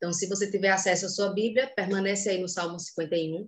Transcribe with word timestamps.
Então, 0.00 0.14
se 0.14 0.26
você 0.26 0.50
tiver 0.50 0.70
acesso 0.70 1.04
à 1.04 1.08
sua 1.10 1.30
Bíblia, 1.30 1.70
permanece 1.76 2.30
aí 2.30 2.40
no 2.40 2.48
Salmo 2.48 2.80
51. 2.80 3.46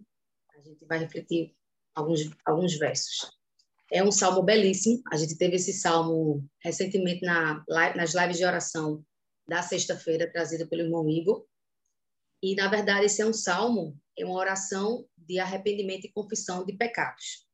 A 0.55 0.60
gente 0.60 0.85
vai 0.85 0.98
refletir 0.98 1.56
alguns, 1.94 2.28
alguns 2.44 2.78
versos. 2.78 3.32
É 3.90 4.04
um 4.04 4.12
salmo 4.12 4.42
belíssimo. 4.42 5.00
A 5.10 5.16
gente 5.16 5.38
teve 5.38 5.56
esse 5.56 5.72
salmo 5.72 6.46
recentemente 6.62 7.24
na, 7.24 7.64
nas 7.96 8.14
lives 8.14 8.36
de 8.36 8.44
oração 8.44 9.02
da 9.48 9.62
sexta-feira, 9.62 10.30
trazido 10.30 10.68
pelo 10.68 10.82
irmão 10.82 11.08
Igor. 11.08 11.46
E, 12.42 12.54
na 12.54 12.69
verdade, 12.69 13.06
esse 13.06 13.22
é 13.22 13.26
um 13.26 13.32
salmo, 13.32 13.98
é 14.19 14.22
uma 14.22 14.34
oração 14.34 15.08
de 15.16 15.38
arrependimento 15.38 16.05
e 16.05 16.12
confissão 16.12 16.66
de 16.66 16.75
pecados. 16.75 17.46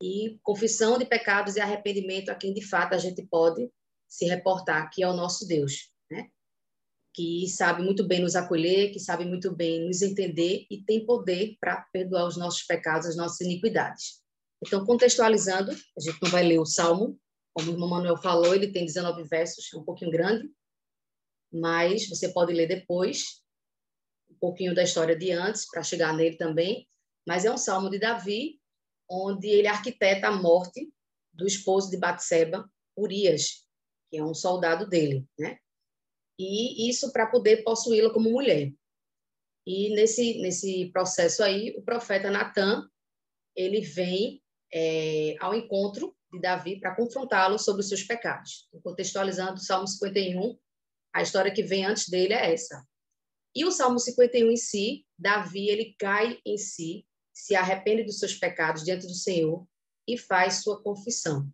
E 0.00 0.38
confissão 0.40 0.98
de 0.98 1.04
pecados 1.04 1.56
e 1.56 1.60
arrependimento 1.60 2.28
a 2.28 2.36
quem, 2.36 2.54
de 2.54 2.64
fato, 2.64 2.94
a 2.94 2.98
gente 2.98 3.26
pode 3.26 3.68
se 4.08 4.26
reportar, 4.26 4.88
que 4.92 5.02
é 5.02 5.08
o 5.08 5.16
nosso 5.16 5.48
Deus? 5.48 5.92
Que 7.14 7.46
sabe 7.48 7.82
muito 7.82 8.04
bem 8.06 8.20
nos 8.20 8.34
acolher, 8.34 8.92
que 8.92 8.98
sabe 8.98 9.24
muito 9.24 9.54
bem 9.54 9.86
nos 9.86 10.02
entender 10.02 10.66
e 10.68 10.82
tem 10.82 11.06
poder 11.06 11.56
para 11.60 11.82
perdoar 11.92 12.26
os 12.26 12.36
nossos 12.36 12.64
pecados, 12.64 13.06
as 13.06 13.16
nossas 13.16 13.40
iniquidades. 13.40 14.20
Então, 14.60 14.84
contextualizando, 14.84 15.70
a 15.70 16.00
gente 16.00 16.20
não 16.20 16.30
vai 16.30 16.42
ler 16.42 16.58
o 16.58 16.66
Salmo, 16.66 17.18
como 17.54 17.70
o 17.70 17.74
irmão 17.74 17.88
Manuel 17.88 18.16
falou, 18.16 18.52
ele 18.52 18.72
tem 18.72 18.84
19 18.84 19.22
versos, 19.24 19.72
é 19.72 19.76
um 19.76 19.84
pouquinho 19.84 20.10
grande, 20.10 20.50
mas 21.52 22.08
você 22.08 22.28
pode 22.32 22.52
ler 22.52 22.66
depois 22.66 23.44
um 24.28 24.34
pouquinho 24.40 24.74
da 24.74 24.82
história 24.82 25.16
de 25.16 25.30
antes, 25.30 25.68
para 25.70 25.84
chegar 25.84 26.12
nele 26.12 26.36
também. 26.36 26.88
Mas 27.26 27.44
é 27.44 27.50
um 27.50 27.56
salmo 27.56 27.88
de 27.88 27.98
Davi, 28.00 28.60
onde 29.08 29.46
ele 29.46 29.68
arquiteta 29.68 30.26
a 30.26 30.32
morte 30.32 30.92
do 31.32 31.46
esposo 31.46 31.90
de 31.90 31.96
Batseba, 31.96 32.68
Urias, 32.96 33.66
que 34.10 34.16
é 34.16 34.24
um 34.24 34.34
soldado 34.34 34.88
dele, 34.88 35.24
né? 35.38 35.58
E 36.38 36.88
isso 36.88 37.12
para 37.12 37.26
poder 37.26 37.62
possuí-la 37.62 38.12
como 38.12 38.30
mulher. 38.30 38.72
E 39.66 39.94
nesse 39.94 40.40
nesse 40.40 40.90
processo 40.92 41.42
aí, 41.42 41.74
o 41.76 41.82
profeta 41.82 42.30
Natan 42.30 42.88
ele 43.56 43.80
vem 43.80 44.42
é, 44.72 45.36
ao 45.38 45.54
encontro 45.54 46.14
de 46.32 46.40
Davi 46.40 46.80
para 46.80 46.94
confrontá-lo 46.94 47.58
sobre 47.58 47.80
os 47.80 47.88
seus 47.88 48.02
pecados. 48.02 48.68
Contextualizando 48.82 49.54
o 49.54 49.64
Salmo 49.64 49.86
51, 49.86 50.58
a 51.14 51.22
história 51.22 51.52
que 51.52 51.62
vem 51.62 51.84
antes 51.84 52.08
dele 52.08 52.34
é 52.34 52.52
essa. 52.52 52.84
E 53.54 53.64
o 53.64 53.70
Salmo 53.70 54.00
51 54.00 54.50
em 54.50 54.56
si, 54.56 55.06
Davi 55.16 55.68
ele 55.68 55.94
cai 55.96 56.40
em 56.44 56.58
si, 56.58 57.06
se 57.32 57.54
arrepende 57.54 58.02
dos 58.02 58.18
seus 58.18 58.34
pecados 58.34 58.84
diante 58.84 59.06
do 59.06 59.14
Senhor 59.14 59.64
e 60.08 60.18
faz 60.18 60.62
sua 60.62 60.82
confissão. 60.82 61.48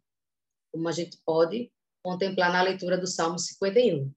Como 0.73 0.89
a 0.89 0.93
gente 0.93 1.19
pode 1.25 1.71
contemplar 2.03 2.51
na 2.51 2.63
leitura 2.63 2.97
do 2.97 3.07
Salmo 3.07 3.39
51. 3.39 4.11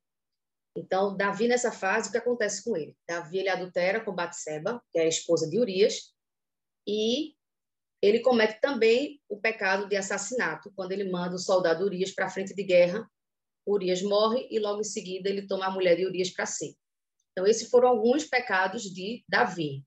Então, 0.75 1.15
Davi 1.15 1.47
nessa 1.47 1.71
fase, 1.71 2.09
o 2.09 2.11
que 2.11 2.17
acontece 2.17 2.63
com 2.63 2.75
ele? 2.75 2.95
Davi 3.07 3.39
ele 3.39 3.49
adultera 3.49 4.03
com 4.03 4.13
Batseba, 4.13 4.81
que 4.91 4.97
é 4.97 5.03
a 5.03 5.07
esposa 5.07 5.47
de 5.47 5.59
Urias, 5.59 6.13
e 6.87 7.35
ele 8.01 8.19
comete 8.19 8.59
também 8.59 9.21
o 9.29 9.39
pecado 9.39 9.87
de 9.87 9.95
assassinato, 9.95 10.73
quando 10.75 10.91
ele 10.91 11.09
manda 11.09 11.35
o 11.35 11.39
soldado 11.39 11.85
Urias 11.85 12.11
para 12.11 12.25
a 12.25 12.29
frente 12.29 12.53
de 12.53 12.63
guerra. 12.63 13.09
Urias 13.65 14.01
morre 14.01 14.45
e 14.51 14.59
logo 14.59 14.81
em 14.81 14.83
seguida 14.83 15.29
ele 15.29 15.47
toma 15.47 15.67
a 15.67 15.71
mulher 15.71 15.95
de 15.95 16.05
Urias 16.05 16.29
para 16.29 16.45
si. 16.45 16.77
Então, 17.31 17.47
esses 17.47 17.69
foram 17.69 17.87
alguns 17.87 18.25
pecados 18.25 18.83
de 18.83 19.23
Davi. 19.29 19.85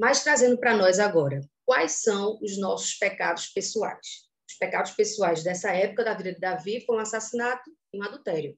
Mas 0.00 0.22
trazendo 0.22 0.58
para 0.58 0.76
nós 0.76 0.98
agora, 0.98 1.40
quais 1.66 2.02
são 2.02 2.38
os 2.40 2.56
nossos 2.56 2.94
pecados 2.94 3.48
pessoais? 3.48 4.26
Os 4.48 4.56
pecados 4.56 4.92
pessoais 4.92 5.42
dessa 5.42 5.70
época 5.72 6.04
da 6.04 6.14
vida 6.14 6.32
de 6.32 6.40
Davi 6.40 6.84
foram 6.86 7.00
um 7.00 7.02
assassinato 7.02 7.70
e 7.92 7.98
um 7.98 8.04
adultério. 8.04 8.56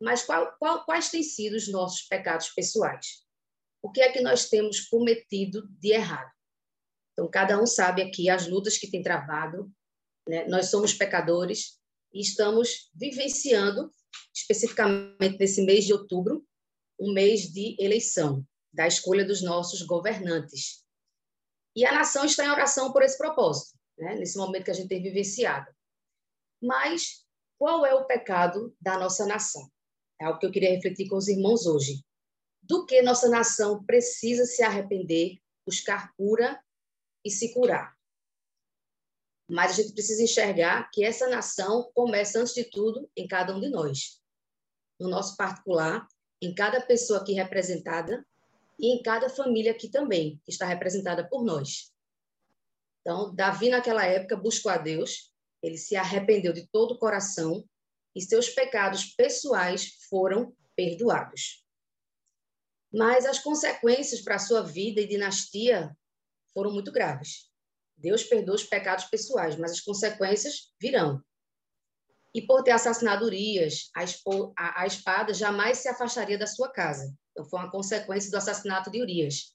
Mas 0.00 0.22
qual, 0.22 0.56
qual, 0.58 0.84
quais 0.84 1.10
têm 1.10 1.22
sido 1.22 1.54
os 1.54 1.68
nossos 1.68 2.02
pecados 2.02 2.50
pessoais? 2.50 3.24
O 3.82 3.90
que 3.90 4.00
é 4.00 4.12
que 4.12 4.20
nós 4.20 4.48
temos 4.48 4.80
cometido 4.80 5.68
de 5.80 5.92
errado? 5.92 6.30
Então, 7.12 7.28
cada 7.28 7.60
um 7.60 7.66
sabe 7.66 8.02
aqui 8.02 8.30
as 8.30 8.46
lutas 8.46 8.78
que 8.78 8.90
tem 8.90 9.02
travado. 9.02 9.72
Né? 10.28 10.46
Nós 10.46 10.70
somos 10.70 10.94
pecadores 10.94 11.80
e 12.12 12.20
estamos 12.20 12.90
vivenciando, 12.94 13.92
especificamente 14.34 15.36
nesse 15.38 15.62
mês 15.62 15.84
de 15.84 15.92
outubro, 15.92 16.46
um 16.98 17.12
mês 17.12 17.52
de 17.52 17.76
eleição, 17.78 18.46
da 18.72 18.86
escolha 18.86 19.24
dos 19.24 19.42
nossos 19.42 19.82
governantes. 19.82 20.84
E 21.74 21.84
a 21.84 21.92
nação 21.92 22.24
está 22.24 22.44
em 22.44 22.50
oração 22.50 22.92
por 22.92 23.02
esse 23.02 23.18
propósito, 23.18 23.76
né? 23.96 24.14
nesse 24.14 24.36
momento 24.36 24.64
que 24.64 24.70
a 24.70 24.74
gente 24.74 24.88
tem 24.88 25.02
vivenciado. 25.02 25.66
Mas 26.62 27.24
qual 27.58 27.84
é 27.84 27.94
o 27.94 28.04
pecado 28.04 28.76
da 28.80 28.98
nossa 28.98 29.26
nação? 29.26 29.68
É 30.20 30.24
algo 30.24 30.38
que 30.38 30.46
eu 30.46 30.50
queria 30.50 30.70
refletir 30.70 31.08
com 31.08 31.16
os 31.16 31.28
irmãos 31.28 31.66
hoje. 31.66 32.04
Do 32.62 32.84
que 32.84 33.00
nossa 33.02 33.28
nação 33.28 33.84
precisa 33.84 34.44
se 34.44 34.62
arrepender, 34.62 35.38
buscar 35.64 36.12
cura 36.14 36.60
e 37.24 37.30
se 37.30 37.52
curar. 37.52 37.96
Mas 39.48 39.72
a 39.72 39.74
gente 39.74 39.94
precisa 39.94 40.22
enxergar 40.22 40.90
que 40.90 41.04
essa 41.04 41.28
nação 41.28 41.90
começa, 41.94 42.38
antes 42.38 42.52
de 42.52 42.64
tudo, 42.64 43.10
em 43.16 43.26
cada 43.26 43.56
um 43.56 43.60
de 43.60 43.70
nós. 43.70 44.20
No 45.00 45.08
nosso 45.08 45.36
particular, 45.36 46.06
em 46.42 46.54
cada 46.54 46.80
pessoa 46.80 47.20
aqui 47.20 47.32
representada 47.32 48.26
e 48.78 48.94
em 48.94 49.02
cada 49.02 49.30
família 49.30 49.72
aqui 49.72 49.88
também, 49.88 50.40
que 50.44 50.50
está 50.50 50.66
representada 50.66 51.26
por 51.26 51.42
nós. 51.42 51.92
Então, 53.00 53.34
Davi, 53.34 53.70
naquela 53.70 54.04
época, 54.04 54.36
buscou 54.36 54.70
a 54.70 54.76
Deus, 54.76 55.32
ele 55.62 55.78
se 55.78 55.96
arrependeu 55.96 56.52
de 56.52 56.66
todo 56.68 56.92
o 56.92 56.98
coração 56.98 57.64
e 58.14 58.20
seus 58.20 58.48
pecados 58.48 59.14
pessoais 59.14 59.92
foram 60.08 60.54
perdoados. 60.74 61.64
Mas 62.92 63.26
as 63.26 63.38
consequências 63.38 64.22
para 64.22 64.38
sua 64.38 64.62
vida 64.62 65.00
e 65.00 65.06
dinastia 65.06 65.96
foram 66.52 66.72
muito 66.72 66.90
graves. 66.90 67.50
Deus 67.96 68.22
perdoa 68.22 68.54
os 68.54 68.64
pecados 68.64 69.04
pessoais, 69.06 69.56
mas 69.56 69.72
as 69.72 69.80
consequências 69.80 70.72
virão 70.80 71.22
e 72.34 72.42
por 72.42 72.62
ter 72.62 72.72
assassinado 72.72 73.24
Urias, 73.24 73.90
a, 73.96 74.04
a, 74.56 74.82
a, 74.82 74.86
espada 74.86 75.32
jamais 75.32 75.78
se 75.78 75.88
afastaria 75.88 76.38
da 76.38 76.46
sua 76.46 76.70
casa. 76.70 77.12
Então, 77.32 77.44
foi 77.44 77.58
uma 77.58 77.70
consequência 77.70 78.30
do 78.30 78.36
assassinato 78.36 78.90
de 78.90 79.00
Urias. 79.00 79.54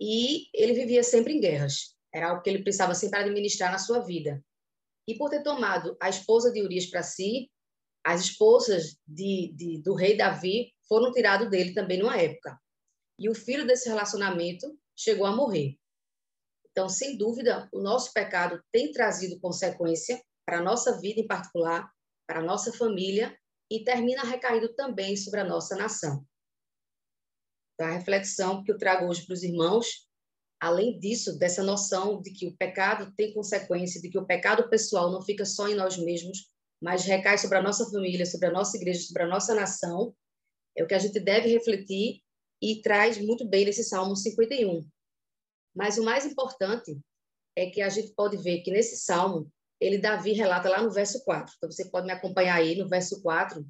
E 0.00 0.46
ele 0.54 0.72
vivia 0.72 1.02
sempre 1.02 1.34
em 1.34 1.40
guerras. 1.40 1.96
Era 2.12 2.30
algo 2.30 2.42
que 2.42 2.48
ele 2.48 2.62
precisava 2.62 2.94
sempre 2.94 3.20
administrar 3.20 3.70
na 3.70 3.78
sua 3.78 4.00
vida. 4.00 4.42
E 5.08 5.16
por 5.16 5.30
ter 5.30 5.42
tomado 5.42 5.96
a 6.02 6.10
esposa 6.10 6.52
de 6.52 6.62
Urias 6.62 6.84
para 6.84 7.02
si, 7.02 7.50
as 8.04 8.20
esposas 8.20 8.98
de, 9.06 9.54
de, 9.56 9.82
do 9.82 9.94
rei 9.94 10.18
Davi 10.18 10.70
foram 10.86 11.10
tiradas 11.12 11.48
dele 11.48 11.72
também 11.72 11.98
numa 11.98 12.18
época. 12.18 12.60
E 13.18 13.28
o 13.30 13.34
filho 13.34 13.66
desse 13.66 13.88
relacionamento 13.88 14.78
chegou 14.94 15.26
a 15.26 15.34
morrer. 15.34 15.78
Então, 16.70 16.90
sem 16.90 17.16
dúvida, 17.16 17.68
o 17.72 17.80
nosso 17.80 18.12
pecado 18.12 18.62
tem 18.70 18.92
trazido 18.92 19.40
consequência 19.40 20.22
para 20.46 20.58
a 20.58 20.62
nossa 20.62 21.00
vida 21.00 21.20
em 21.20 21.26
particular, 21.26 21.90
para 22.26 22.40
a 22.40 22.44
nossa 22.44 22.70
família 22.72 23.34
e 23.70 23.82
termina 23.82 24.22
recaindo 24.22 24.74
também 24.74 25.16
sobre 25.16 25.40
a 25.40 25.44
nossa 25.44 25.74
nação. 25.74 26.22
Então, 27.74 27.86
a 27.86 27.92
reflexão 27.92 28.62
que 28.62 28.70
eu 28.70 28.76
trago 28.76 29.06
hoje 29.06 29.24
para 29.24 29.34
os 29.34 29.42
irmãos, 29.42 30.07
além 30.60 30.98
disso, 30.98 31.38
dessa 31.38 31.62
noção 31.62 32.20
de 32.20 32.32
que 32.32 32.46
o 32.46 32.56
pecado 32.56 33.12
tem 33.16 33.32
consequência, 33.32 34.00
de 34.00 34.08
que 34.08 34.18
o 34.18 34.26
pecado 34.26 34.68
pessoal 34.68 35.10
não 35.10 35.22
fica 35.22 35.44
só 35.44 35.68
em 35.68 35.74
nós 35.74 35.96
mesmos, 35.96 36.50
mas 36.80 37.04
recai 37.04 37.38
sobre 37.38 37.58
a 37.58 37.62
nossa 37.62 37.88
família, 37.90 38.26
sobre 38.26 38.48
a 38.48 38.52
nossa 38.52 38.76
igreja, 38.76 39.00
sobre 39.00 39.22
a 39.22 39.26
nossa 39.26 39.54
nação, 39.54 40.14
é 40.76 40.82
o 40.82 40.86
que 40.86 40.94
a 40.94 40.98
gente 40.98 41.18
deve 41.20 41.48
refletir 41.48 42.22
e 42.62 42.80
traz 42.82 43.18
muito 43.18 43.46
bem 43.46 43.64
nesse 43.64 43.84
Salmo 43.84 44.16
51. 44.16 44.86
Mas 45.74 45.98
o 45.98 46.04
mais 46.04 46.26
importante 46.26 46.98
é 47.56 47.70
que 47.70 47.80
a 47.80 47.88
gente 47.88 48.12
pode 48.14 48.36
ver 48.36 48.62
que 48.62 48.70
nesse 48.70 48.96
salmo 48.96 49.50
ele 49.80 49.98
Davi 49.98 50.32
relata 50.32 50.68
lá 50.68 50.82
no 50.82 50.90
verso 50.90 51.22
4. 51.24 51.54
Então 51.56 51.70
você 51.70 51.88
pode 51.88 52.06
me 52.06 52.12
acompanhar 52.12 52.56
aí 52.56 52.76
no 52.76 52.88
verso 52.88 53.22
4, 53.22 53.62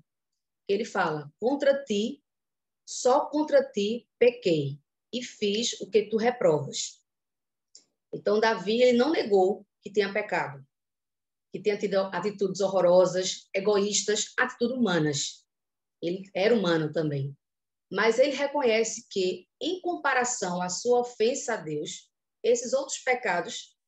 que 0.66 0.72
ele 0.72 0.84
fala: 0.84 1.30
"Contra 1.38 1.84
ti, 1.84 2.22
só 2.86 3.26
contra 3.26 3.62
ti 3.62 4.06
pequei 4.18 4.78
e 5.12 5.22
fiz 5.22 5.80
o 5.80 5.90
que 5.90 6.08
tu 6.08 6.16
reprovas". 6.16 7.02
Então 8.12 8.40
Davi 8.40 8.82
ele 8.82 8.96
não 8.96 9.10
negou 9.10 9.66
que 9.82 9.92
tinha 9.92 10.12
pecado, 10.12 10.64
que 11.52 11.60
tinha 11.60 11.78
tido 11.78 11.96
atitudes 11.96 12.60
horrorosas, 12.60 13.48
egoístas, 13.54 14.32
atitudes 14.38 14.76
humanas. 14.76 15.46
Ele 16.02 16.22
era 16.34 16.54
humano 16.54 16.92
também. 16.92 17.36
Mas 17.90 18.18
ele 18.18 18.34
reconhece 18.34 19.06
que, 19.10 19.48
em 19.60 19.80
comparação 19.80 20.60
à 20.60 20.68
sua 20.68 21.00
ofensa 21.00 21.54
a 21.54 21.56
Deus, 21.56 22.10
esses 22.42 22.72
outros 22.72 22.98
pecados 22.98 23.78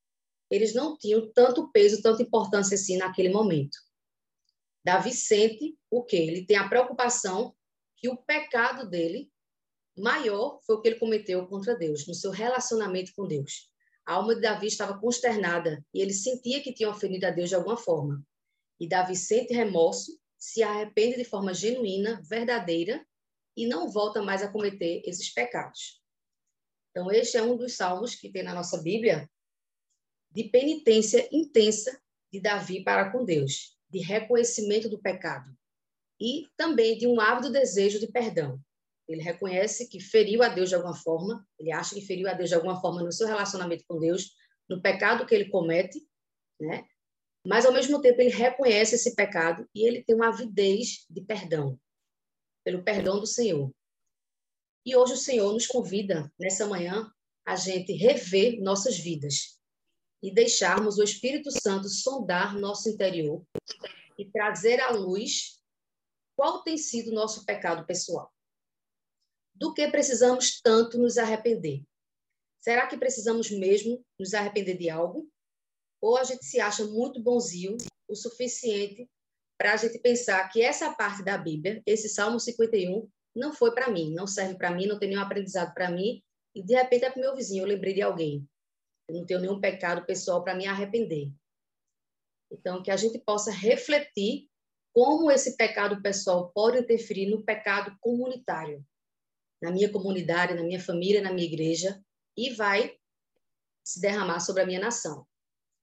eles 0.50 0.74
não 0.74 0.98
tinham 0.98 1.30
tanto 1.32 1.70
peso, 1.70 2.02
tanta 2.02 2.22
importância 2.22 2.74
assim 2.74 2.96
naquele 2.96 3.28
momento. 3.28 3.78
Davi 4.84 5.12
sente 5.12 5.78
o 5.88 6.02
quê? 6.02 6.16
Ele 6.16 6.44
tem 6.44 6.56
a 6.56 6.68
preocupação 6.68 7.54
que 7.96 8.08
o 8.08 8.16
pecado 8.16 8.88
dele 8.88 9.29
maior 10.00 10.60
foi 10.64 10.76
o 10.76 10.80
que 10.80 10.88
ele 10.88 10.98
cometeu 10.98 11.46
contra 11.46 11.76
Deus, 11.76 12.06
no 12.06 12.14
seu 12.14 12.30
relacionamento 12.30 13.12
com 13.14 13.26
Deus. 13.26 13.70
A 14.06 14.14
alma 14.14 14.34
de 14.34 14.40
Davi 14.40 14.66
estava 14.66 14.98
consternada 14.98 15.84
e 15.94 16.00
ele 16.00 16.12
sentia 16.12 16.62
que 16.62 16.72
tinha 16.72 16.90
ofendido 16.90 17.26
a 17.26 17.30
Deus 17.30 17.48
de 17.48 17.54
alguma 17.54 17.76
forma. 17.76 18.24
E 18.78 18.88
Davi 18.88 19.14
sente 19.14 19.52
remorso, 19.52 20.18
se 20.38 20.62
arrepende 20.62 21.16
de 21.16 21.24
forma 21.24 21.52
genuína, 21.52 22.20
verdadeira 22.24 23.06
e 23.56 23.66
não 23.66 23.90
volta 23.90 24.22
mais 24.22 24.42
a 24.42 24.50
cometer 24.50 25.02
esses 25.04 25.32
pecados. 25.32 26.00
Então, 26.90 27.10
este 27.10 27.36
é 27.36 27.42
um 27.42 27.56
dos 27.56 27.76
salmos 27.76 28.14
que 28.14 28.32
tem 28.32 28.42
na 28.42 28.54
nossa 28.54 28.82
Bíblia 28.82 29.30
de 30.30 30.44
penitência 30.44 31.28
intensa 31.30 32.00
de 32.32 32.40
Davi 32.40 32.82
para 32.82 33.10
com 33.10 33.24
Deus, 33.24 33.76
de 33.88 33.98
reconhecimento 33.98 34.88
do 34.88 35.00
pecado 35.00 35.54
e 36.20 36.46
também 36.56 36.98
de 36.98 37.06
um 37.06 37.20
ávido 37.20 37.50
desejo 37.50 37.98
de 37.98 38.06
perdão. 38.06 38.60
Ele 39.10 39.22
reconhece 39.22 39.88
que 39.88 39.98
feriu 39.98 40.40
a 40.40 40.48
Deus 40.48 40.68
de 40.68 40.76
alguma 40.76 40.94
forma, 40.94 41.44
ele 41.58 41.72
acha 41.72 41.96
que 41.96 42.00
feriu 42.00 42.28
a 42.28 42.32
Deus 42.32 42.48
de 42.48 42.54
alguma 42.54 42.80
forma 42.80 43.02
no 43.02 43.10
seu 43.10 43.26
relacionamento 43.26 43.84
com 43.88 43.98
Deus, 43.98 44.30
no 44.68 44.80
pecado 44.80 45.26
que 45.26 45.34
ele 45.34 45.50
comete, 45.50 46.00
né? 46.60 46.86
Mas 47.44 47.66
ao 47.66 47.72
mesmo 47.72 48.00
tempo 48.00 48.20
ele 48.20 48.30
reconhece 48.30 48.94
esse 48.94 49.16
pecado 49.16 49.68
e 49.74 49.84
ele 49.84 50.04
tem 50.04 50.14
uma 50.14 50.28
avidez 50.28 51.06
de 51.10 51.22
perdão, 51.22 51.76
pelo 52.64 52.84
perdão 52.84 53.18
do 53.18 53.26
Senhor. 53.26 53.74
E 54.86 54.94
hoje 54.94 55.14
o 55.14 55.16
Senhor 55.16 55.52
nos 55.52 55.66
convida 55.66 56.32
nessa 56.38 56.68
manhã 56.68 57.12
a 57.44 57.56
gente 57.56 57.92
rever 57.92 58.62
nossas 58.62 58.96
vidas 58.96 59.58
e 60.22 60.32
deixarmos 60.32 60.98
o 60.98 61.02
Espírito 61.02 61.50
Santo 61.50 61.88
sondar 61.88 62.56
nosso 62.56 62.88
interior 62.88 63.44
e 64.16 64.30
trazer 64.30 64.80
à 64.80 64.90
luz 64.90 65.60
qual 66.36 66.62
tem 66.62 66.78
sido 66.78 67.10
nosso 67.10 67.44
pecado 67.44 67.84
pessoal. 67.84 68.32
Do 69.60 69.74
que 69.74 69.86
precisamos 69.88 70.58
tanto 70.62 70.96
nos 70.96 71.18
arrepender? 71.18 71.84
Será 72.60 72.86
que 72.86 72.96
precisamos 72.96 73.50
mesmo 73.50 74.02
nos 74.18 74.32
arrepender 74.32 74.78
de 74.78 74.88
algo? 74.88 75.30
Ou 76.00 76.16
a 76.16 76.24
gente 76.24 76.46
se 76.46 76.58
acha 76.58 76.84
muito 76.86 77.22
bonzinho 77.22 77.76
o 78.08 78.16
suficiente 78.16 79.06
para 79.58 79.74
a 79.74 79.76
gente 79.76 79.98
pensar 79.98 80.48
que 80.48 80.62
essa 80.62 80.94
parte 80.94 81.22
da 81.22 81.36
Bíblia, 81.36 81.82
esse 81.84 82.08
Salmo 82.08 82.40
51, 82.40 83.06
não 83.36 83.52
foi 83.52 83.74
para 83.74 83.90
mim, 83.90 84.14
não 84.14 84.26
serve 84.26 84.56
para 84.56 84.70
mim, 84.70 84.86
não 84.86 84.98
tem 84.98 85.10
nenhum 85.10 85.20
aprendizado 85.20 85.74
para 85.74 85.90
mim, 85.90 86.22
e 86.54 86.62
de 86.62 86.74
repente 86.74 87.04
é 87.04 87.10
para 87.10 87.18
o 87.18 87.20
meu 87.20 87.36
vizinho, 87.36 87.62
eu 87.62 87.68
lembrei 87.68 87.92
de 87.92 88.00
alguém. 88.00 88.48
Eu 89.08 89.16
não 89.16 89.26
tenho 89.26 89.40
nenhum 89.40 89.60
pecado 89.60 90.06
pessoal 90.06 90.42
para 90.42 90.54
me 90.54 90.66
arrepender. 90.66 91.30
Então, 92.50 92.82
que 92.82 92.90
a 92.90 92.96
gente 92.96 93.18
possa 93.18 93.50
refletir 93.50 94.48
como 94.92 95.30
esse 95.30 95.56
pecado 95.56 96.00
pessoal 96.02 96.50
pode 96.52 96.78
interferir 96.78 97.26
no 97.26 97.44
pecado 97.44 97.94
comunitário, 98.00 98.84
na 99.60 99.70
minha 99.70 99.90
comunidade, 99.90 100.54
na 100.54 100.62
minha 100.62 100.80
família, 100.80 101.20
na 101.20 101.32
minha 101.32 101.46
igreja, 101.46 102.02
e 102.36 102.50
vai 102.50 102.96
se 103.84 104.00
derramar 104.00 104.40
sobre 104.40 104.62
a 104.62 104.66
minha 104.66 104.80
nação. 104.80 105.26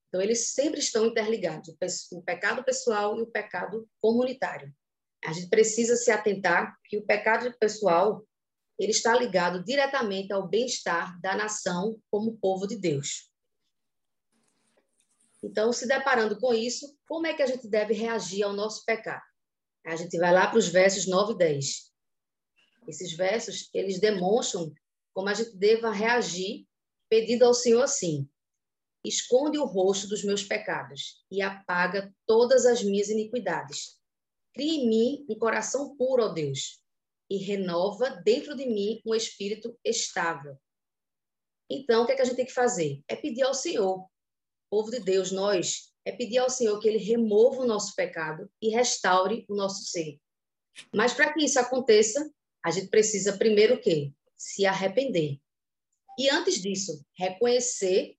Então, 0.07 0.21
eles 0.21 0.53
sempre 0.53 0.79
estão 0.79 1.05
interligados, 1.05 1.75
o 2.11 2.21
pecado 2.21 2.63
pessoal 2.63 3.17
e 3.17 3.21
o 3.21 3.27
pecado 3.27 3.87
comunitário. 4.01 4.73
A 5.25 5.33
gente 5.33 5.49
precisa 5.49 5.95
se 5.95 6.11
atentar 6.11 6.77
que 6.85 6.97
o 6.97 7.05
pecado 7.05 7.53
pessoal 7.59 8.25
ele 8.79 8.91
está 8.91 9.17
ligado 9.17 9.63
diretamente 9.63 10.31
ao 10.31 10.47
bem-estar 10.47 11.19
da 11.19 11.35
nação 11.35 11.99
como 12.11 12.37
povo 12.37 12.67
de 12.67 12.77
Deus. 12.77 13.29
Então, 15.43 15.73
se 15.73 15.87
deparando 15.87 16.39
com 16.39 16.53
isso, 16.53 16.95
como 17.07 17.27
é 17.27 17.33
que 17.33 17.41
a 17.41 17.47
gente 17.47 17.67
deve 17.67 17.93
reagir 17.93 18.43
ao 18.43 18.53
nosso 18.53 18.85
pecado? 18.85 19.23
A 19.85 19.95
gente 19.95 20.17
vai 20.17 20.33
lá 20.33 20.47
para 20.47 20.59
os 20.59 20.67
versos 20.67 21.07
9 21.07 21.33
e 21.33 21.37
10. 21.37 21.86
Esses 22.87 23.11
versos, 23.13 23.69
eles 23.73 23.99
demonstram 23.99 24.73
como 25.13 25.29
a 25.29 25.33
gente 25.33 25.55
deva 25.57 25.91
reagir 25.91 26.65
pedindo 27.09 27.43
ao 27.43 27.53
Senhor 27.53 27.83
assim: 27.83 28.29
Esconde 29.03 29.57
o 29.57 29.65
rosto 29.65 30.07
dos 30.07 30.23
meus 30.23 30.43
pecados 30.43 31.23
e 31.31 31.41
apaga 31.41 32.13
todas 32.25 32.65
as 32.65 32.83
minhas 32.83 33.09
iniquidades. 33.09 33.97
Cria 34.53 34.73
em 34.73 34.87
mim 34.87 35.25
um 35.29 35.37
coração 35.37 35.95
puro, 35.95 36.23
ó 36.23 36.29
Deus, 36.29 36.81
e 37.29 37.37
renova 37.37 38.09
dentro 38.09 38.55
de 38.55 38.65
mim 38.65 39.01
um 39.05 39.13
espírito 39.13 39.77
estável. 39.83 40.57
Então, 41.69 42.03
o 42.03 42.05
que, 42.05 42.13
é 42.13 42.15
que 42.15 42.21
a 42.21 42.25
gente 42.25 42.37
tem 42.37 42.45
que 42.45 42.53
fazer? 42.53 43.01
É 43.07 43.15
pedir 43.15 43.43
ao 43.43 43.53
Senhor, 43.53 44.09
povo 44.69 44.89
de 44.89 44.99
Deus, 44.99 45.31
nós, 45.31 45.91
é 46.05 46.11
pedir 46.11 46.37
ao 46.37 46.49
Senhor 46.49 46.79
que 46.79 46.87
Ele 46.87 46.97
remova 46.97 47.61
o 47.61 47.67
nosso 47.67 47.93
pecado 47.95 48.49
e 48.61 48.69
restaure 48.69 49.45
o 49.49 49.55
nosso 49.55 49.83
ser. 49.83 50.17
Mas 50.93 51.13
para 51.13 51.33
que 51.33 51.43
isso 51.43 51.59
aconteça, 51.59 52.31
a 52.67 52.71
gente 52.71 52.89
precisa 52.89 53.37
primeiro 53.37 53.75
o 53.75 53.81
quê? 53.81 54.11
Se 54.35 54.65
arrepender. 54.65 55.39
E 56.17 56.29
antes 56.29 56.61
disso, 56.61 57.03
reconhecer 57.17 58.15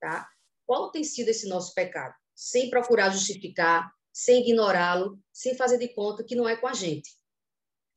tá? 0.00 0.28
qual 0.66 0.90
tem 0.90 1.04
sido 1.04 1.28
esse 1.28 1.48
nosso 1.48 1.74
pecado, 1.74 2.14
sem 2.34 2.70
procurar 2.70 3.10
justificar, 3.10 3.90
sem 4.12 4.42
ignorá-lo, 4.42 5.18
sem 5.32 5.54
fazer 5.56 5.78
de 5.78 5.88
conta 5.88 6.24
que 6.24 6.34
não 6.34 6.48
é 6.48 6.56
com 6.56 6.66
a 6.66 6.72
gente 6.74 7.10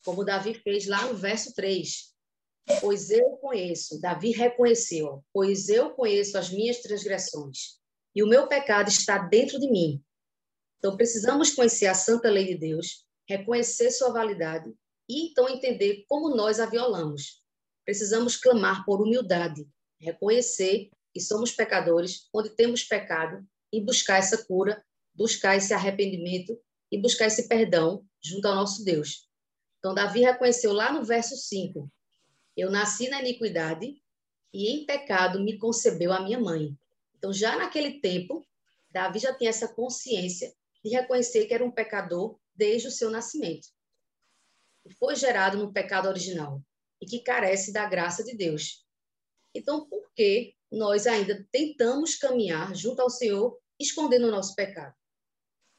como 0.07 0.23
Davi 0.23 0.53
fez 0.53 0.87
lá 0.87 1.05
no 1.05 1.17
verso 1.17 1.53
3. 1.53 2.15
Pois 2.79 3.09
eu 3.09 3.31
conheço, 3.41 3.99
Davi 3.99 4.31
reconheceu, 4.31 5.21
pois 5.33 5.67
eu 5.67 5.89
conheço 5.91 6.37
as 6.37 6.49
minhas 6.49 6.81
transgressões 6.81 7.77
e 8.15 8.23
o 8.23 8.27
meu 8.27 8.47
pecado 8.47 8.87
está 8.87 9.17
dentro 9.17 9.59
de 9.59 9.69
mim. 9.69 10.01
Então 10.77 10.95
precisamos 10.95 11.53
conhecer 11.53 11.87
a 11.87 11.93
santa 11.93 12.29
lei 12.29 12.45
de 12.45 12.57
Deus, 12.57 13.05
reconhecer 13.27 13.91
sua 13.91 14.13
validade 14.13 14.73
e 15.07 15.29
então 15.29 15.47
entender 15.47 16.05
como 16.07 16.35
nós 16.35 16.59
a 16.59 16.65
violamos. 16.65 17.41
Precisamos 17.85 18.35
clamar 18.35 18.85
por 18.85 19.01
humildade, 19.01 19.67
reconhecer 19.99 20.89
que 21.13 21.19
somos 21.21 21.51
pecadores, 21.51 22.27
onde 22.33 22.49
temos 22.49 22.83
pecado 22.83 23.45
e 23.71 23.81
buscar 23.81 24.17
essa 24.17 24.45
cura, 24.45 24.83
buscar 25.13 25.55
esse 25.55 25.73
arrependimento 25.73 26.59
e 26.91 26.97
buscar 27.01 27.27
esse 27.27 27.47
perdão 27.47 28.05
junto 28.21 28.47
ao 28.47 28.55
nosso 28.55 28.83
Deus. 28.83 29.27
Então, 29.79 29.93
Davi 29.93 30.21
reconheceu 30.21 30.73
lá 30.73 30.91
no 30.91 31.03
verso 31.03 31.35
5: 31.35 31.89
Eu 32.55 32.69
nasci 32.69 33.09
na 33.09 33.21
iniquidade 33.21 34.01
e 34.53 34.69
em 34.69 34.85
pecado 34.85 35.43
me 35.43 35.57
concebeu 35.57 36.11
a 36.11 36.21
minha 36.21 36.39
mãe. 36.39 36.77
Então, 37.17 37.33
já 37.33 37.57
naquele 37.57 37.99
tempo, 37.99 38.45
Davi 38.91 39.19
já 39.19 39.33
tinha 39.33 39.49
essa 39.49 39.67
consciência 39.67 40.53
de 40.83 40.89
reconhecer 40.89 41.45
que 41.45 41.53
era 41.53 41.65
um 41.65 41.71
pecador 41.71 42.37
desde 42.55 42.87
o 42.87 42.91
seu 42.91 43.09
nascimento. 43.09 43.67
Foi 44.95 45.15
gerado 45.15 45.57
no 45.57 45.73
pecado 45.73 46.07
original 46.07 46.61
e 47.01 47.05
que 47.05 47.19
carece 47.19 47.71
da 47.71 47.85
graça 47.87 48.23
de 48.23 48.35
Deus. 48.35 48.85
Então, 49.53 49.87
por 49.87 50.11
que 50.15 50.53
nós 50.71 51.07
ainda 51.07 51.45
tentamos 51.51 52.15
caminhar 52.15 52.75
junto 52.75 53.01
ao 53.01 53.09
Senhor 53.09 53.57
escondendo 53.79 54.27
o 54.27 54.31
nosso 54.31 54.55
pecado? 54.55 54.93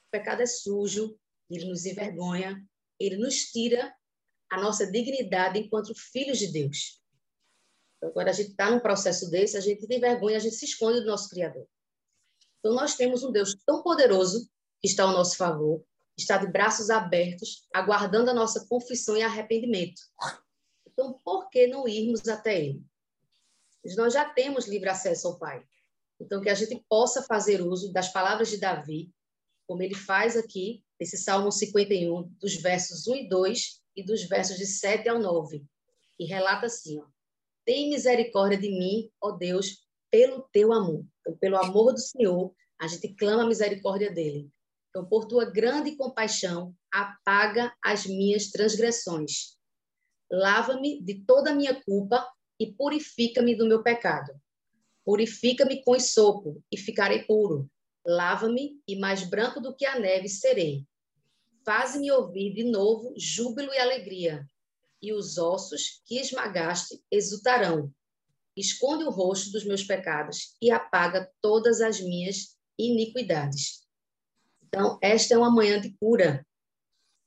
O 0.08 0.10
pecado 0.10 0.42
é 0.42 0.46
sujo, 0.46 1.18
ele 1.50 1.66
nos 1.66 1.84
envergonha, 1.84 2.64
ele 2.98 3.16
nos 3.16 3.50
tira 3.50 3.94
a 4.50 4.60
nossa 4.60 4.90
dignidade 4.90 5.58
enquanto 5.58 5.94
filhos 5.94 6.38
de 6.38 6.50
Deus. 6.50 7.02
Então, 7.96 8.12
quando 8.12 8.28
a 8.28 8.32
gente 8.32 8.50
está 8.50 8.70
num 8.70 8.80
processo 8.80 9.28
desse, 9.30 9.56
a 9.56 9.60
gente 9.60 9.86
tem 9.86 10.00
vergonha, 10.00 10.36
a 10.36 10.40
gente 10.40 10.54
se 10.54 10.64
esconde 10.64 11.00
do 11.00 11.06
nosso 11.06 11.28
Criador. 11.28 11.68
Então, 12.58 12.74
nós 12.74 12.96
temos 12.96 13.22
um 13.22 13.30
Deus 13.30 13.54
tão 13.66 13.82
poderoso 13.82 14.48
que 14.80 14.88
está 14.88 15.04
ao 15.04 15.12
nosso 15.12 15.36
favor, 15.36 15.84
está 16.18 16.36
de 16.36 16.46
braços 16.48 16.90
abertos, 16.90 17.66
aguardando 17.72 18.30
a 18.30 18.34
nossa 18.34 18.66
confissão 18.66 19.16
e 19.16 19.22
arrependimento. 19.22 20.00
Então, 20.86 21.16
por 21.24 21.48
que 21.48 21.66
não 21.68 21.86
irmos 21.86 22.26
até 22.28 22.60
Ele? 22.60 22.82
Nós 23.96 24.12
já 24.12 24.28
temos 24.28 24.66
livre 24.66 24.88
acesso 24.88 25.28
ao 25.28 25.38
Pai. 25.38 25.64
Então, 26.20 26.40
que 26.40 26.50
a 26.50 26.54
gente 26.54 26.84
possa 26.88 27.22
fazer 27.22 27.62
uso 27.62 27.92
das 27.92 28.12
palavras 28.12 28.48
de 28.48 28.58
Davi, 28.58 29.12
como 29.66 29.82
ele 29.82 29.94
faz 29.94 30.36
aqui, 30.36 30.82
esse 30.98 31.16
Salmo 31.16 31.52
51, 31.52 32.24
dos 32.40 32.56
versos 32.56 33.06
1 33.06 33.14
e 33.14 33.28
2 33.28 33.80
e 33.94 34.02
dos 34.02 34.24
versos 34.24 34.56
de 34.56 34.66
7 34.66 35.08
ao 35.08 35.20
9, 35.20 35.64
e 36.18 36.24
relata 36.24 36.66
assim, 36.66 36.98
ó, 36.98 37.04
Tem 37.64 37.88
misericórdia 37.88 38.58
de 38.58 38.70
mim, 38.70 39.08
ó 39.20 39.30
Deus, 39.30 39.86
pelo 40.10 40.48
teu 40.50 40.72
amor. 40.72 41.06
Então, 41.20 41.36
pelo 41.38 41.56
amor 41.56 41.92
do 41.92 42.00
Senhor, 42.00 42.52
a 42.80 42.88
gente 42.88 43.14
clama 43.14 43.44
a 43.44 43.46
misericórdia 43.46 44.10
dele. 44.10 44.50
Então, 44.98 45.08
por 45.08 45.26
tua 45.26 45.44
grande 45.44 45.94
compaixão, 45.94 46.74
apaga 46.92 47.72
as 47.84 48.04
minhas 48.04 48.50
transgressões. 48.50 49.56
Lava-me 50.28 51.00
de 51.00 51.24
toda 51.24 51.52
a 51.52 51.54
minha 51.54 51.80
culpa 51.84 52.28
e 52.58 52.72
purifica-me 52.72 53.54
do 53.54 53.64
meu 53.64 53.80
pecado. 53.80 54.32
Purifica-me 55.04 55.84
com 55.84 55.98
sopo 56.00 56.60
e 56.72 56.76
ficarei 56.76 57.22
puro. 57.22 57.70
Lava-me 58.04 58.80
e 58.88 58.98
mais 58.98 59.22
branco 59.22 59.60
do 59.60 59.72
que 59.72 59.86
a 59.86 60.00
neve 60.00 60.28
serei. 60.28 60.84
Faze-me 61.64 62.10
ouvir 62.10 62.52
de 62.52 62.64
novo 62.64 63.14
júbilo 63.16 63.72
e 63.72 63.78
alegria, 63.78 64.44
e 65.00 65.12
os 65.12 65.38
ossos 65.38 66.02
que 66.06 66.18
esmagaste 66.18 67.00
exultarão. 67.08 67.94
Esconde 68.56 69.04
o 69.04 69.10
rosto 69.10 69.52
dos 69.52 69.64
meus 69.64 69.84
pecados 69.84 70.56
e 70.60 70.72
apaga 70.72 71.30
todas 71.40 71.80
as 71.80 72.00
minhas 72.00 72.56
iniquidades. 72.76 73.86
Então, 74.68 74.98
esta 75.02 75.34
é 75.34 75.38
uma 75.38 75.50
manhã 75.50 75.80
de 75.80 75.96
cura. 75.98 76.46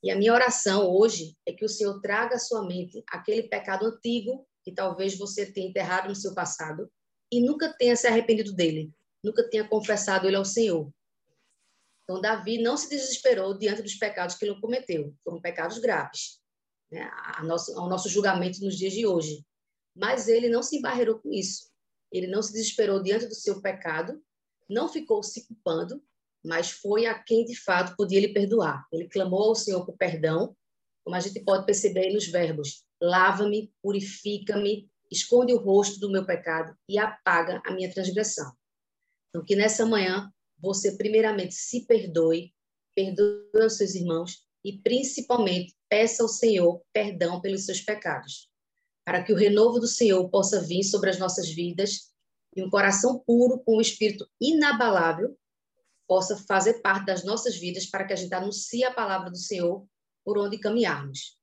E 0.02 0.10
a 0.10 0.16
minha 0.16 0.32
oração 0.32 0.88
hoje 0.90 1.36
é 1.46 1.52
que 1.52 1.64
o 1.64 1.68
Senhor 1.68 2.00
traga 2.00 2.36
à 2.36 2.38
sua 2.38 2.66
mente 2.66 3.04
aquele 3.08 3.44
pecado 3.44 3.86
antigo 3.86 4.46
que 4.64 4.72
talvez 4.72 5.16
você 5.16 5.44
tenha 5.44 5.68
enterrado 5.68 6.08
no 6.08 6.14
seu 6.14 6.34
passado 6.34 6.90
e 7.32 7.40
nunca 7.40 7.72
tenha 7.76 7.94
se 7.96 8.06
arrependido 8.06 8.52
dele 8.52 8.92
nunca 9.22 9.48
tinha 9.48 9.66
confessado 9.66 10.26
ele 10.26 10.36
ao 10.36 10.44
Senhor. 10.44 10.92
Então, 12.02 12.20
Davi 12.20 12.60
não 12.60 12.76
se 12.76 12.88
desesperou 12.88 13.56
diante 13.56 13.82
dos 13.82 13.94
pecados 13.94 14.34
que 14.34 14.44
ele 14.44 14.60
cometeu. 14.60 15.14
Foram 15.22 15.40
pecados 15.40 15.78
graves. 15.78 16.40
né, 16.90 17.08
a 17.12 17.42
nosso, 17.44 17.78
ao 17.78 17.88
nosso 17.88 18.08
julgamento 18.08 18.62
nos 18.62 18.76
dias 18.76 18.92
de 18.92 19.06
hoje. 19.06 19.46
Mas 19.94 20.28
ele 20.28 20.48
não 20.48 20.62
se 20.62 20.76
embarreirou 20.76 21.20
com 21.20 21.32
isso. 21.32 21.70
Ele 22.10 22.26
não 22.26 22.42
se 22.42 22.52
desesperou 22.52 23.02
diante 23.02 23.26
do 23.26 23.34
seu 23.34 23.62
pecado, 23.62 24.22
não 24.68 24.88
ficou 24.88 25.22
se 25.22 25.46
culpando, 25.46 26.02
mas 26.44 26.70
foi 26.70 27.06
a 27.06 27.14
quem 27.14 27.44
de 27.44 27.56
fato 27.56 27.94
podia 27.96 28.20
lhe 28.20 28.32
perdoar. 28.32 28.86
Ele 28.92 29.08
clamou 29.08 29.42
ao 29.44 29.54
Senhor 29.54 29.84
por 29.84 29.96
perdão, 29.96 30.56
como 31.04 31.16
a 31.16 31.20
gente 31.20 31.40
pode 31.40 31.64
perceber 31.64 32.12
nos 32.12 32.26
verbos: 32.26 32.84
lava-me, 33.00 33.72
purifica-me, 33.82 34.90
esconde 35.10 35.52
o 35.52 35.58
rosto 35.58 36.00
do 36.00 36.10
meu 36.10 36.26
pecado 36.26 36.76
e 36.88 36.98
apaga 36.98 37.62
a 37.64 37.72
minha 37.72 37.92
transgressão. 37.92 38.52
Então, 39.28 39.44
que 39.44 39.56
nessa 39.56 39.86
manhã 39.86 40.30
você 40.58 40.96
primeiramente 40.96 41.54
se 41.54 41.86
perdoe, 41.86 42.52
perdoe 42.94 43.48
os 43.54 43.76
seus 43.76 43.94
irmãos 43.94 44.46
e 44.64 44.78
principalmente 44.78 45.74
peça 45.88 46.22
ao 46.22 46.28
Senhor 46.28 46.82
perdão 46.92 47.40
pelos 47.40 47.64
seus 47.64 47.80
pecados, 47.80 48.48
para 49.04 49.22
que 49.22 49.32
o 49.32 49.36
renovo 49.36 49.80
do 49.80 49.86
Senhor 49.86 50.28
possa 50.28 50.60
vir 50.60 50.84
sobre 50.84 51.10
as 51.10 51.18
nossas 51.18 51.48
vidas 51.50 52.12
e 52.54 52.62
um 52.62 52.70
coração 52.70 53.18
puro 53.18 53.58
com 53.60 53.76
o 53.76 53.80
espírito 53.80 54.28
inabalável 54.40 55.36
possa 56.12 56.36
fazer 56.36 56.82
parte 56.82 57.06
das 57.06 57.24
nossas 57.24 57.56
vidas 57.56 57.86
para 57.86 58.04
que 58.04 58.12
a 58.12 58.16
gente 58.16 58.34
anuncie 58.34 58.84
a 58.84 58.92
palavra 58.92 59.30
do 59.30 59.38
Senhor 59.38 59.82
por 60.22 60.36
onde 60.36 60.58
caminharmos. 60.58 61.38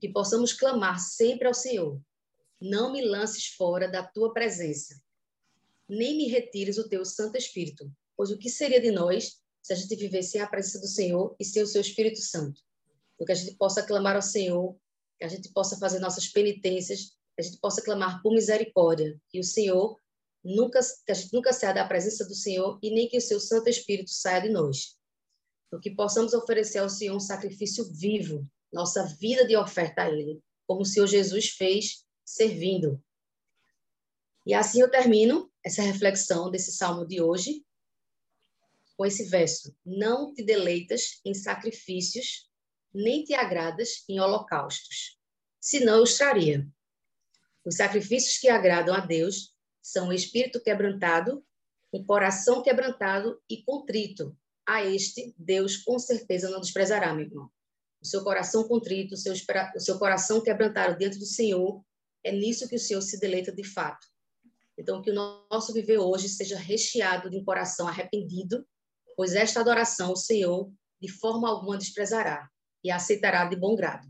Que 0.00 0.08
possamos 0.08 0.54
clamar 0.54 0.98
sempre 0.98 1.46
ao 1.46 1.52
Senhor. 1.52 2.00
Não 2.58 2.90
me 2.90 3.04
lances 3.04 3.48
fora 3.48 3.86
da 3.86 4.02
tua 4.02 4.32
presença, 4.32 4.98
nem 5.86 6.16
me 6.16 6.28
retires 6.28 6.78
o 6.78 6.88
teu 6.88 7.04
Santo 7.04 7.36
Espírito, 7.36 7.92
pois 8.16 8.30
o 8.30 8.38
que 8.38 8.48
seria 8.48 8.80
de 8.80 8.90
nós 8.90 9.36
se 9.62 9.74
a 9.74 9.76
gente 9.76 9.94
vivesse 9.94 10.30
sem 10.30 10.40
a 10.40 10.46
presença 10.46 10.80
do 10.80 10.86
Senhor 10.86 11.36
e 11.38 11.44
sem 11.44 11.62
o 11.62 11.66
seu 11.66 11.82
Espírito 11.82 12.22
Santo? 12.22 12.62
Então, 13.16 13.26
que 13.26 13.32
a 13.32 13.34
gente 13.34 13.54
possa 13.56 13.82
clamar 13.82 14.16
ao 14.16 14.22
Senhor, 14.22 14.74
que 15.18 15.26
a 15.26 15.28
gente 15.28 15.50
possa 15.52 15.76
fazer 15.76 15.98
nossas 15.98 16.26
penitências, 16.26 17.10
que 17.34 17.40
a 17.40 17.42
gente 17.42 17.58
possa 17.58 17.82
clamar 17.82 18.22
por 18.22 18.32
misericórdia, 18.32 19.14
que 19.28 19.38
o 19.38 19.44
Senhor 19.44 20.00
nunca, 20.46 20.80
que 21.04 21.12
a 21.12 21.14
gente 21.14 21.32
nunca 21.32 21.52
saia 21.52 21.74
da 21.74 21.86
presença 21.86 22.24
do 22.24 22.34
Senhor 22.34 22.78
e 22.82 22.90
nem 22.90 23.08
que 23.08 23.18
o 23.18 23.20
seu 23.20 23.40
Santo 23.40 23.68
Espírito 23.68 24.10
saia 24.10 24.42
de 24.42 24.48
nós. 24.48 24.96
Então, 25.66 25.80
que 25.80 25.90
possamos 25.90 26.32
oferecer 26.32 26.78
ao 26.78 26.88
Senhor 26.88 27.16
um 27.16 27.20
sacrifício 27.20 27.84
vivo, 27.92 28.48
nossa 28.72 29.04
vida 29.18 29.46
de 29.46 29.56
oferta 29.56 30.02
a 30.02 30.08
Ele, 30.08 30.40
como 30.66 30.82
o 30.82 30.84
Senhor 30.84 31.06
Jesus 31.06 31.50
fez 31.50 32.04
servindo. 32.24 33.02
E 34.44 34.54
assim 34.54 34.80
eu 34.80 34.90
termino 34.90 35.50
essa 35.64 35.82
reflexão 35.82 36.50
desse 36.50 36.72
salmo 36.72 37.04
de 37.04 37.20
hoje 37.20 37.64
com 38.96 39.04
esse 39.04 39.24
verso: 39.24 39.76
Não 39.84 40.32
te 40.32 40.42
deleitas 40.44 41.20
em 41.24 41.34
sacrifícios, 41.34 42.48
nem 42.94 43.24
te 43.24 43.34
agradas 43.34 44.04
em 44.08 44.20
holocaustos, 44.20 45.18
senão 45.60 46.02
os 46.02 46.16
traria. 46.16 46.66
Os 47.64 47.76
sacrifícios 47.76 48.38
que 48.38 48.48
agradam 48.48 48.94
a 48.94 49.00
Deus 49.00 49.55
são 49.86 50.08
o 50.08 50.12
espírito 50.12 50.60
quebrantado, 50.60 51.46
o 51.92 52.04
coração 52.04 52.60
quebrantado 52.60 53.40
e 53.48 53.62
contrito. 53.62 54.36
A 54.68 54.84
este, 54.84 55.32
Deus 55.38 55.76
com 55.76 55.96
certeza 55.96 56.50
não 56.50 56.60
desprezará, 56.60 57.14
meu 57.14 57.24
irmão. 57.24 57.48
O 58.02 58.04
seu 58.04 58.24
coração 58.24 58.66
contrito, 58.66 59.14
o 59.14 59.16
seu, 59.16 59.32
o 59.32 59.80
seu 59.80 59.96
coração 59.96 60.42
quebrantado 60.42 60.98
diante 60.98 61.20
do 61.20 61.24
Senhor, 61.24 61.84
é 62.24 62.32
nisso 62.32 62.68
que 62.68 62.74
o 62.74 62.80
Senhor 62.80 63.00
se 63.00 63.20
deleita 63.20 63.52
de 63.52 63.62
fato. 63.62 64.04
Então, 64.76 65.00
que 65.00 65.12
o 65.12 65.14
nosso 65.14 65.72
viver 65.72 65.98
hoje 65.98 66.28
seja 66.28 66.58
recheado 66.58 67.30
de 67.30 67.36
um 67.36 67.44
coração 67.44 67.86
arrependido, 67.86 68.66
pois 69.16 69.36
esta 69.36 69.60
adoração 69.60 70.10
o 70.10 70.16
Senhor 70.16 70.68
de 71.00 71.08
forma 71.08 71.48
alguma 71.48 71.78
desprezará 71.78 72.50
e 72.82 72.90
aceitará 72.90 73.44
de 73.44 73.54
bom 73.54 73.76
grado. 73.76 74.08